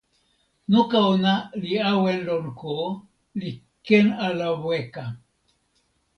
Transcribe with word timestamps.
noka 0.71 0.97
ona 1.13 1.33
li 1.61 1.73
awen 1.91 2.19
lon 2.27 2.45
ko, 2.61 2.75
li 3.39 3.49
ken 3.87 4.07
ala 4.27 4.47
weka. 4.67 5.05